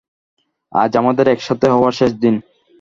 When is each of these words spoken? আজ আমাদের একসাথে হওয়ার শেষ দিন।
আজ 0.73 0.91
আমাদের 0.97 1.25
একসাথে 1.27 1.65
হওয়ার 1.73 1.93
শেষ 1.99 2.11
দিন। 2.23 2.35